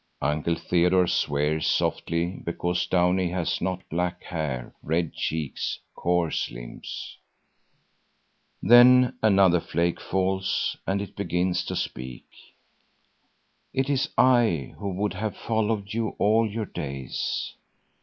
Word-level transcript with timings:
Uncle 0.23 0.55
Theodore 0.55 1.05
swears 1.05 1.67
softly 1.67 2.41
because 2.43 2.87
Downie 2.87 3.29
has 3.29 3.61
not 3.61 3.87
black 3.87 4.23
hair, 4.23 4.73
red 4.81 5.13
cheeks, 5.13 5.77
coarse 5.93 6.49
limbs. 6.49 7.17
Then 8.63 9.15
another 9.21 9.59
flake 9.59 9.99
falls 10.01 10.75
and 10.87 11.03
it 11.03 11.15
begins 11.15 11.63
to 11.65 11.75
speak: 11.75 12.25
"It 13.75 13.91
is 13.91 14.09
I 14.17 14.73
who 14.79 14.89
would 14.89 15.13
have 15.13 15.37
followed 15.37 15.93
you 15.93 16.15
all 16.17 16.49
your 16.49 16.65
days. 16.65 17.53